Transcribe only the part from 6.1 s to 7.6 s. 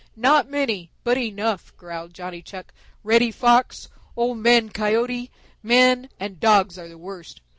and Dogs are the worst.